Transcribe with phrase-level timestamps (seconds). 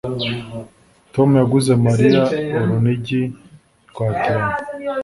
[1.13, 2.21] Tom yaguze Mariya
[2.59, 3.21] urunigi
[3.89, 4.53] rwa diyama